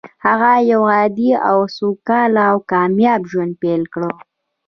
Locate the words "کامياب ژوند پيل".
2.71-3.83